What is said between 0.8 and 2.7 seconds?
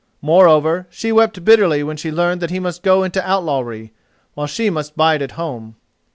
she wept bitterly when she learned that he